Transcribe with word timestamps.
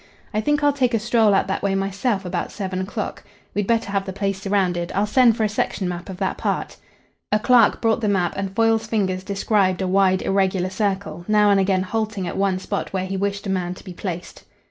I 0.33 0.41
think 0.41 0.63
I'll 0.63 0.73
take 0.73 0.95
a 0.95 0.99
stroll 0.99 1.35
out 1.35 1.45
that 1.45 1.61
way 1.61 1.75
myself 1.75 2.25
about 2.25 2.51
seven 2.51 2.81
o'clock. 2.81 3.23
We'd 3.53 3.67
better 3.67 3.91
have 3.91 4.07
the 4.07 4.11
place 4.11 4.41
surrounded. 4.41 4.91
I'll 4.95 5.05
send 5.05 5.37
for 5.37 5.43
a 5.43 5.47
section 5.47 5.87
map 5.87 6.09
of 6.09 6.17
that 6.17 6.39
part." 6.39 6.77
A 7.31 7.37
clerk 7.37 7.83
brought 7.83 8.01
the 8.01 8.07
map, 8.09 8.33
and 8.35 8.55
Foyle's 8.55 8.87
fingers 8.87 9.23
described 9.23 9.79
a 9.79 9.87
wide, 9.87 10.23
irregular 10.23 10.71
circle, 10.71 11.23
now 11.27 11.51
and 11.51 11.59
again 11.59 11.83
halting 11.83 12.25
at 12.27 12.35
one 12.35 12.57
spot 12.57 12.91
where 12.91 13.05
he 13.05 13.15
wished 13.15 13.45
a 13.45 13.49
man 13.51 13.75
to 13.75 13.83
be 13.83 13.93
placed. 13.93 14.43